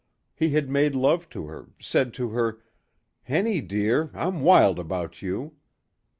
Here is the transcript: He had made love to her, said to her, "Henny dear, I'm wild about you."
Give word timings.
He 0.33 0.49
had 0.49 0.67
made 0.67 0.95
love 0.95 1.29
to 1.29 1.45
her, 1.45 1.69
said 1.79 2.11
to 2.15 2.29
her, 2.29 2.59
"Henny 3.21 3.61
dear, 3.61 4.09
I'm 4.15 4.41
wild 4.41 4.79
about 4.79 5.21
you." 5.21 5.57